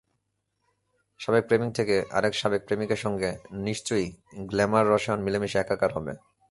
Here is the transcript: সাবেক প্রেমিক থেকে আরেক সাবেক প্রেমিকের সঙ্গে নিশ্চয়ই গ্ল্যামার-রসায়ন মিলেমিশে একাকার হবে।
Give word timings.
সাবেক 1.19 1.43
প্রেমিক 1.47 1.71
থেকে 1.73 1.95
আরেক 2.11 2.33
সাবেক 2.33 2.61
প্রেমিকের 2.65 2.99
সঙ্গে 3.05 3.29
নিশ্চয়ই 3.67 4.07
গ্ল্যামার-রসায়ন 4.49 5.19
মিলেমিশে 5.23 5.57
একাকার 5.59 5.91
হবে। 5.93 6.13